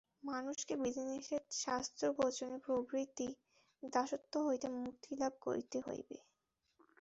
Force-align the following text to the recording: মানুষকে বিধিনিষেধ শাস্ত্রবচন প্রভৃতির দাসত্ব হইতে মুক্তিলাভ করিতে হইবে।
মানুষকে 0.25 0.73
বিধিনিষেধ 0.77 1.43
শাস্ত্রবচন 1.57 2.51
প্রভৃতির 2.65 3.33
দাসত্ব 3.83 4.33
হইতে 4.47 4.67
মুক্তিলাভ 4.79 5.33
করিতে 5.41 5.77
হইবে। 5.81 6.17